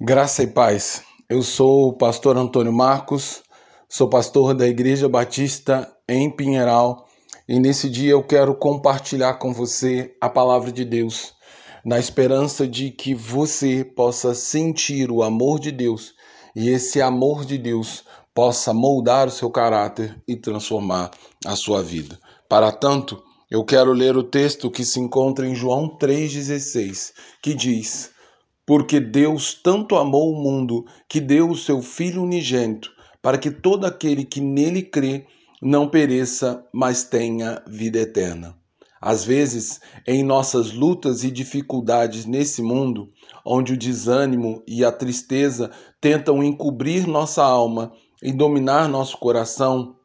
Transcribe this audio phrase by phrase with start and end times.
[0.00, 1.04] Graça e paz.
[1.30, 3.44] Eu sou o pastor Antônio Marcos,
[3.88, 7.06] sou pastor da Igreja Batista em Pinheiral
[7.48, 11.32] e nesse dia eu quero compartilhar com você a palavra de Deus,
[11.84, 16.12] na esperança de que você possa sentir o amor de Deus
[16.56, 18.02] e esse amor de Deus
[18.34, 21.12] possa moldar o seu caráter e transformar
[21.46, 22.18] a sua vida.
[22.48, 28.12] Para tanto, eu quero ler o texto que se encontra em João 3,16, que diz
[28.66, 32.90] porque Deus tanto amou o mundo que deu o seu Filho unigênito,
[33.20, 35.26] para que todo aquele que nele crê
[35.60, 38.56] não pereça, mas tenha vida eterna.
[39.00, 43.12] Às vezes, em nossas lutas e dificuldades nesse mundo,
[43.44, 45.70] onde o desânimo e a tristeza
[46.00, 47.92] tentam encobrir nossa alma
[48.22, 49.96] e dominar nosso coração,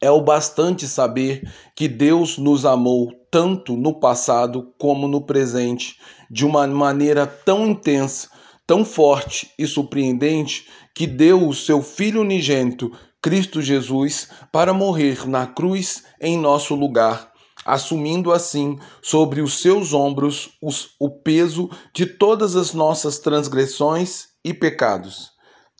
[0.00, 5.96] é o bastante saber que Deus nos amou tanto no passado como no presente,
[6.30, 8.28] de uma maneira tão intensa,
[8.66, 12.90] tão forte e surpreendente, que deu o seu Filho unigênito,
[13.22, 17.30] Cristo Jesus, para morrer na cruz em nosso lugar,
[17.64, 24.54] assumindo assim sobre os seus ombros os, o peso de todas as nossas transgressões e
[24.54, 25.30] pecados.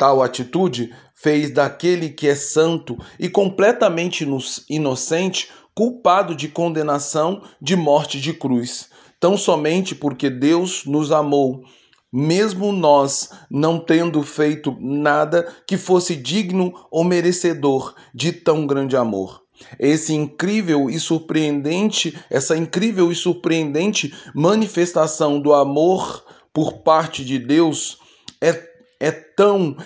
[0.00, 4.26] Tal atitude fez daquele que é santo e completamente
[4.66, 8.88] inocente culpado de condenação de morte de cruz,
[9.20, 11.64] tão somente porque Deus nos amou,
[12.10, 19.42] mesmo nós não tendo feito nada que fosse digno ou merecedor de tão grande amor.
[19.78, 27.98] Esse incrível e surpreendente, essa incrível e surpreendente manifestação do amor por parte de Deus
[28.40, 28.69] é,
[29.00, 29.76] é tão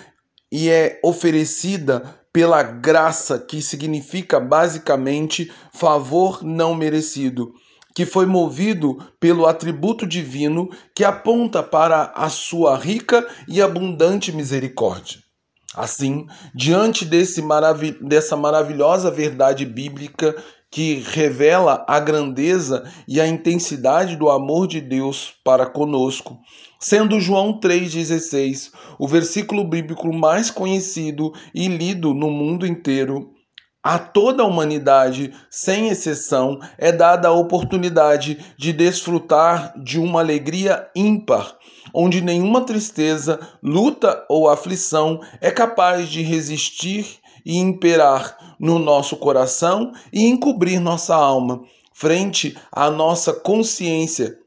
[0.51, 7.53] e é oferecida pela graça, que significa basicamente favor não merecido,
[7.95, 15.23] que foi movido pelo atributo divino que aponta para a sua rica e abundante misericórdia.
[15.73, 20.35] Assim, diante desse marav dessa maravilhosa verdade bíblica
[20.75, 26.37] que revela a grandeza e a intensidade do amor de Deus para conosco,
[26.77, 33.31] sendo João 3,16 o versículo bíblico mais conhecido e lido no mundo inteiro.
[33.81, 40.89] A toda a humanidade, sem exceção, é dada a oportunidade de desfrutar de uma alegria
[40.93, 41.55] ímpar,
[41.93, 49.91] onde nenhuma tristeza, luta ou aflição é capaz de resistir e imperar no nosso coração
[50.11, 51.61] e encobrir nossa alma,
[51.93, 54.37] frente à nossa consciência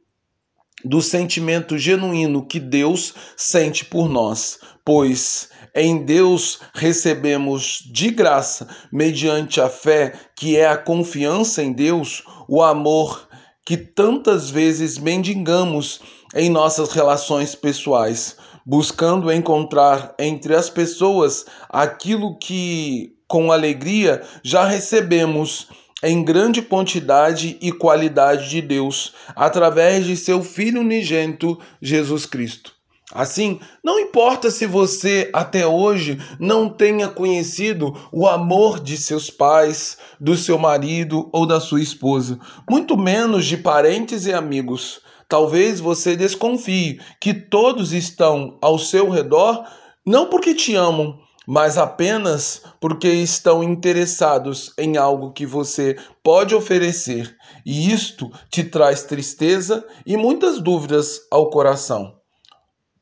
[0.84, 9.60] do sentimento genuíno que Deus sente por nós, pois em Deus recebemos de graça, mediante
[9.60, 13.28] a fé, que é a confiança em Deus, o amor
[13.64, 16.00] que tantas vezes mendigamos
[16.34, 18.36] em nossas relações pessoais
[18.68, 25.68] buscando encontrar entre as pessoas aquilo que, com alegria, já recebemos
[26.02, 32.77] em grande quantidade e qualidade de Deus, através de seu Filho unigênito, Jesus Cristo.
[33.12, 39.96] Assim, não importa se você até hoje não tenha conhecido o amor de seus pais,
[40.20, 45.00] do seu marido ou da sua esposa, muito menos de parentes e amigos.
[45.26, 49.64] Talvez você desconfie que todos estão ao seu redor
[50.04, 57.34] não porque te amam, mas apenas porque estão interessados em algo que você pode oferecer,
[57.64, 62.17] e isto te traz tristeza e muitas dúvidas ao coração.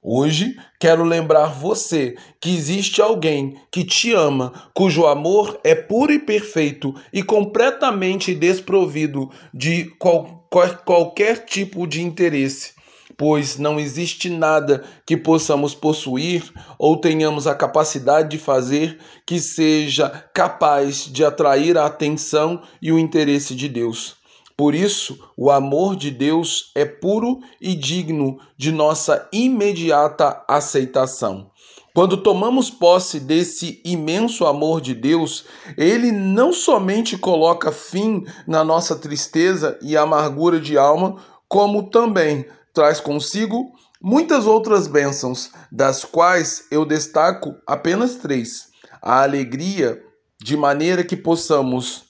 [0.08, 6.18] Hoje quero lembrar você que existe alguém que te ama, cujo amor é puro e
[6.20, 12.74] perfeito e completamente desprovido de qualquer qualquer tipo de interesse,
[13.16, 20.08] pois não existe nada que possamos possuir ou tenhamos a capacidade de fazer que seja
[20.32, 24.16] capaz de atrair a atenção e o interesse de Deus.
[24.56, 31.50] Por isso, o amor de Deus é puro e digno de nossa imediata aceitação.
[31.92, 35.44] Quando tomamos posse desse imenso amor de Deus,
[35.76, 41.16] ele não somente coloca fim na nossa tristeza e amargura de alma,
[41.48, 48.68] como também traz consigo muitas outras bênçãos, das quais eu destaco apenas três:
[49.02, 50.02] a alegria,
[50.42, 52.05] de maneira que possamos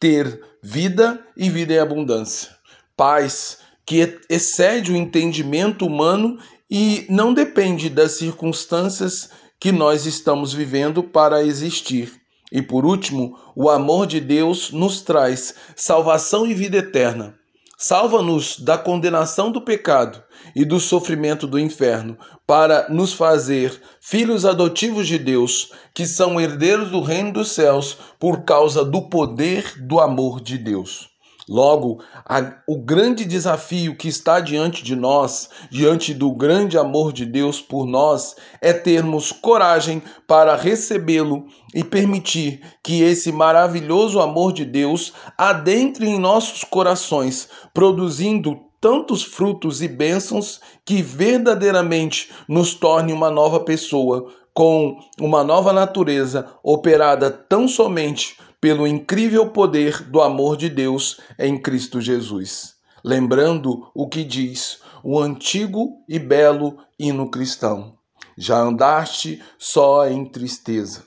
[0.00, 2.50] ter vida e vida em abundância,
[2.96, 6.38] paz, que excede o entendimento humano
[6.70, 12.12] e não depende das circunstâncias que nós estamos vivendo para existir.
[12.50, 17.39] E por último, o amor de Deus nos traz salvação e vida eterna.
[17.82, 20.22] Salva-nos da condenação do pecado
[20.54, 22.14] e do sofrimento do inferno,
[22.46, 28.44] para nos fazer filhos adotivos de Deus, que são herdeiros do reino dos céus por
[28.44, 31.09] causa do poder do amor de Deus.
[31.50, 37.26] Logo, a, o grande desafio que está diante de nós, diante do grande amor de
[37.26, 44.64] Deus por nós, é termos coragem para recebê-lo e permitir que esse maravilhoso amor de
[44.64, 53.28] Deus adentre em nossos corações, produzindo tantos frutos e bênçãos que verdadeiramente nos torne uma
[53.28, 60.68] nova pessoa, com uma nova natureza operada tão somente pelo incrível poder do amor de
[60.68, 62.74] Deus em Cristo Jesus.
[63.02, 67.94] Lembrando o que diz o antigo e belo hino cristão:
[68.36, 71.04] Já andaste só em tristeza,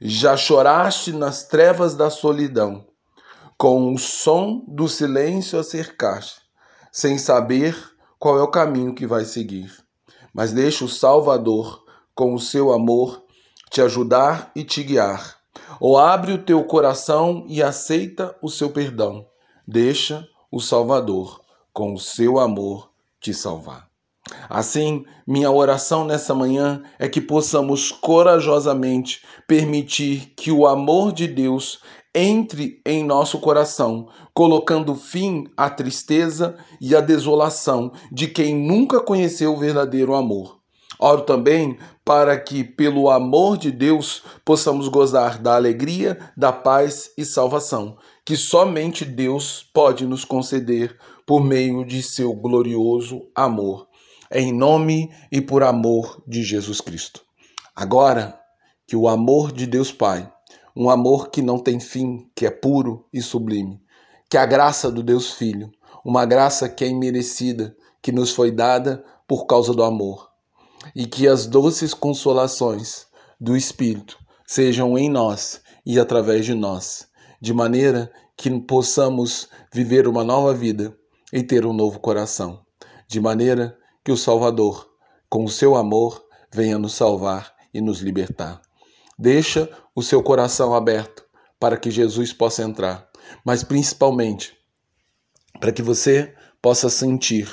[0.00, 2.84] já choraste nas trevas da solidão,
[3.56, 6.40] com o som do silêncio a cercaste,
[6.90, 7.76] sem saber
[8.18, 9.72] qual é o caminho que vai seguir.
[10.34, 13.22] Mas deixa o Salvador, com o seu amor,
[13.70, 15.35] te ajudar e te guiar
[15.80, 19.26] ou abre o teu coração e aceita o seu perdão.
[19.66, 21.40] Deixa o Salvador,
[21.72, 23.86] com o seu amor, te salvar.
[24.48, 31.80] Assim, minha oração nessa manhã é que possamos corajosamente permitir que o amor de Deus
[32.16, 39.52] entre em nosso coração, colocando fim à tristeza e à desolação de quem nunca conheceu
[39.52, 40.55] o verdadeiro amor.
[40.98, 47.24] Oro também para que, pelo amor de Deus, possamos gozar da alegria, da paz e
[47.24, 50.96] salvação, que somente Deus pode nos conceder
[51.26, 53.88] por meio de seu glorioso amor.
[54.32, 57.22] Em nome e por amor de Jesus Cristo.
[57.74, 58.38] Agora,
[58.86, 60.32] que o amor de Deus Pai,
[60.74, 63.80] um amor que não tem fim, que é puro e sublime,
[64.30, 65.70] que a graça do Deus Filho,
[66.04, 70.35] uma graça que é imerecida, que nos foi dada por causa do amor
[70.94, 73.06] e que as doces consolações
[73.40, 77.08] do Espírito sejam em nós e através de nós,
[77.40, 80.96] de maneira que possamos viver uma nova vida
[81.32, 82.64] e ter um novo coração,
[83.08, 84.88] de maneira que o Salvador,
[85.28, 88.60] com o seu amor, venha nos salvar e nos libertar.
[89.18, 91.24] Deixa o seu coração aberto
[91.58, 93.08] para que Jesus possa entrar,
[93.44, 94.54] mas principalmente
[95.58, 97.48] para que você possa sentir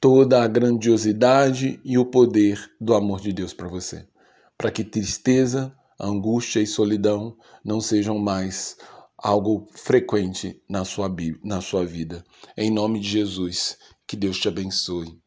[0.00, 4.08] toda a grandiosidade e o poder do amor de Deus para você,
[4.56, 8.78] para que tristeza, angústia e solidão não sejam mais
[9.18, 11.14] algo frequente na sua,
[11.44, 12.24] na sua vida.
[12.56, 13.76] Em nome de Jesus,
[14.06, 15.20] que Deus te abençoe.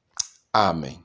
[0.51, 1.03] Amém.